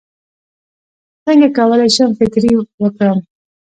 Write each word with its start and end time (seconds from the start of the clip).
څنګه 1.25 1.47
کولی 1.57 1.87
شم 1.95 2.09
فطرې 2.17 2.51
ورکړم 2.81 3.19